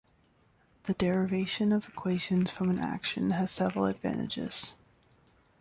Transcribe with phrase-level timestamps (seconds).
[0.85, 4.73] The derivation of equations from an action has several advantages.